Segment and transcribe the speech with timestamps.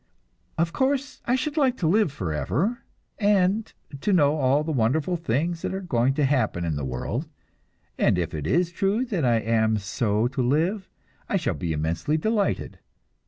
[0.57, 2.79] Of course, I should like to live forever,
[3.19, 7.27] and to know all the wonderful things that are going to happen in the world,
[7.99, 10.89] and if it is true that I am so to live,
[11.29, 12.79] I shall be immensely delighted.